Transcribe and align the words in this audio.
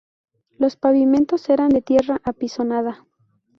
Los 0.57 0.77
pavimentos 0.77 1.47
eran 1.49 1.69
de 1.69 1.83
tierra 1.83 2.19
apisonada. 2.23 3.05